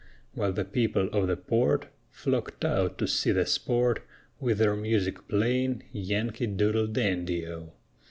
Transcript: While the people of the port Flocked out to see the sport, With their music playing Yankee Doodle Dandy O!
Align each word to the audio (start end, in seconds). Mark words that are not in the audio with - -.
While 0.33 0.51
the 0.53 0.65
people 0.65 1.09
of 1.09 1.27
the 1.27 1.37
port 1.37 1.89
Flocked 2.09 2.65
out 2.65 2.97
to 2.97 3.07
see 3.07 3.31
the 3.31 3.45
sport, 3.45 4.01
With 4.39 4.57
their 4.57 4.75
music 4.75 5.27
playing 5.27 5.83
Yankee 5.91 6.47
Doodle 6.47 6.87
Dandy 6.87 7.45
O! 7.47 7.73